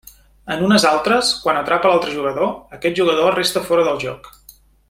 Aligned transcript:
En 0.53 0.63
unes 0.67 0.85
altres, 0.91 1.29
quan 1.43 1.59
atrapa 1.59 1.91
l'altre 1.93 2.15
jugador, 2.15 2.51
aquest 2.79 3.01
jugador 3.03 3.41
resta 3.41 3.67
fora 3.71 3.89
del 3.91 4.05
joc. 4.09 4.37